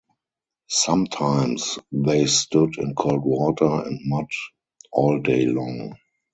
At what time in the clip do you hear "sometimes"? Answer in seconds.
0.69-1.77